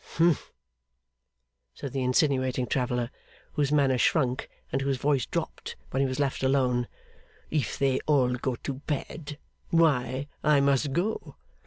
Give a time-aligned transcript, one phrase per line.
[0.17, 0.51] 'Humph!'
[1.75, 3.11] said the insinuating traveller,
[3.53, 6.87] whose manner shrunk, and whose voice dropped when he was left alone.
[7.51, 9.37] 'If they all go to bed,
[9.69, 11.35] why I must go.